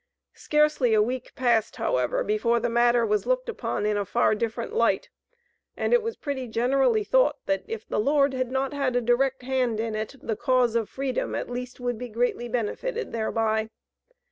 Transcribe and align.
Scarcely 0.33 0.95
a 0.95 1.01
week 1.03 1.35
passed, 1.35 1.75
however, 1.75 2.23
before 2.23 2.59
the 2.59 2.71
matter 2.71 3.05
was 3.05 3.27
looked 3.27 3.47
upon 3.47 3.85
in 3.85 3.97
a 3.97 4.03
far 4.03 4.33
different 4.33 4.73
light, 4.73 5.11
and 5.77 5.93
it 5.93 6.01
was 6.01 6.15
pretty 6.17 6.47
generally 6.47 7.03
thought 7.03 7.37
that, 7.45 7.63
if 7.67 7.87
the 7.87 7.99
Lord 7.99 8.33
had 8.33 8.49
not 8.49 8.73
a 8.73 8.99
direct 8.99 9.43
hand 9.43 9.79
in 9.79 9.93
it, 9.93 10.15
the 10.19 10.35
cause 10.35 10.73
of 10.75 10.89
Freedom 10.89 11.35
at 11.35 11.51
least 11.51 11.79
would 11.79 11.99
be 11.99 12.09
greatly 12.09 12.47
benefited 12.47 13.11
thereby. 13.11 13.69